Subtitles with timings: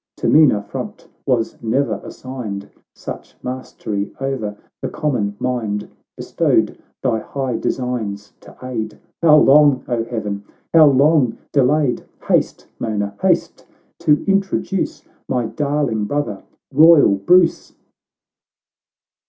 [0.17, 7.57] To meaner front was ne'er assigned Such mastery o'er the common mind— Bestowed thy high
[7.59, 10.43] designs to aid, How long, O Heaven!
[10.73, 13.67] how long delayed!— Haste, Mona, haste,
[13.99, 16.41] to introduce My darling brother,
[16.73, 17.75] royal Bruce